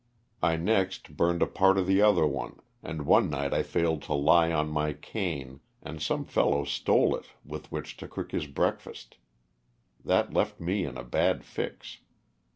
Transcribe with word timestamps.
I 0.41 0.55
next 0.55 1.15
burned 1.15 1.43
a 1.43 1.45
part 1.45 1.77
of 1.77 1.85
the 1.85 2.01
other 2.01 2.25
one, 2.25 2.59
and 2.81 3.05
one 3.05 3.29
night 3.29 3.53
I 3.53 3.61
failed 3.61 4.01
to 4.09 4.15
lie 4.15 4.51
on 4.51 4.67
my 4.67 4.93
cane 4.93 5.59
and 5.79 6.01
some 6.01 6.25
fellow 6.25 6.63
stole 6.63 7.15
it 7.15 7.27
with 7.45 7.71
which 7.71 7.97
to 7.97 8.07
cook 8.07 8.31
his 8.31 8.47
breakfast. 8.47 9.17
That 10.03 10.33
left 10.33 10.59
me 10.59 10.85
in 10.85 10.97
a 10.97 11.03
bad 11.03 11.43
fix. 11.43 11.99